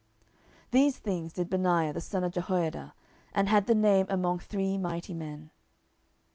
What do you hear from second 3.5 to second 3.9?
the